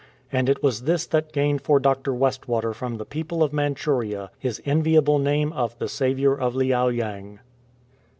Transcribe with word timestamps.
^ 0.01 0.03
And 0.31 0.49
it 0.49 0.63
was 0.63 0.85
this 0.85 1.05
that 1.05 1.31
gained 1.31 1.61
for 1.61 1.79
Dr. 1.79 2.11
West 2.11 2.47
water 2.47 2.73
from 2.73 2.97
the 2.97 3.05
people 3.05 3.43
of 3.43 3.53
Manchuria 3.53 4.31
his 4.39 4.59
enviable 4.65 5.19
name 5.19 5.53
of'' 5.53 5.77
The 5.77 5.87
Saviour 5.87 6.35
of 6.35 6.55
I.iao 6.57 6.89
yang."" 6.89 7.37